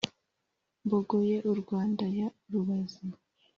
[0.85, 3.03] Mbogoye u Rwanda ya Rubazi